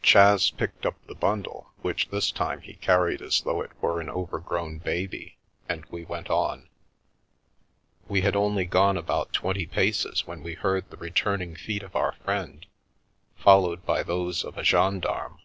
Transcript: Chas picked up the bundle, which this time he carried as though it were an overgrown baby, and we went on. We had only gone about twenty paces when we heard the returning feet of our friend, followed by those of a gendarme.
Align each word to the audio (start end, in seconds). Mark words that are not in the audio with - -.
Chas 0.00 0.50
picked 0.50 0.86
up 0.86 0.96
the 1.06 1.14
bundle, 1.14 1.70
which 1.82 2.08
this 2.08 2.32
time 2.32 2.62
he 2.62 2.72
carried 2.72 3.20
as 3.20 3.42
though 3.42 3.60
it 3.60 3.72
were 3.82 4.00
an 4.00 4.08
overgrown 4.08 4.78
baby, 4.78 5.36
and 5.68 5.84
we 5.90 6.06
went 6.06 6.30
on. 6.30 6.70
We 8.08 8.22
had 8.22 8.34
only 8.34 8.64
gone 8.64 8.96
about 8.96 9.34
twenty 9.34 9.66
paces 9.66 10.26
when 10.26 10.42
we 10.42 10.54
heard 10.54 10.88
the 10.88 10.96
returning 10.96 11.54
feet 11.54 11.82
of 11.82 11.94
our 11.94 12.12
friend, 12.24 12.64
followed 13.36 13.84
by 13.84 14.02
those 14.02 14.42
of 14.42 14.56
a 14.56 14.64
gendarme. 14.64 15.38